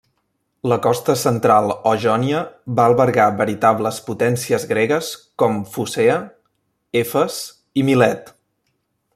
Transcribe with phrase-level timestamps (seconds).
[0.69, 2.39] La costa central o Jònia
[2.79, 5.11] va albergar veritables potències gregues
[5.43, 6.19] com Focea,
[7.05, 7.41] Efes
[7.83, 8.35] i Milet.